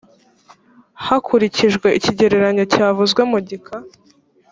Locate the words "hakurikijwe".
1.05-1.87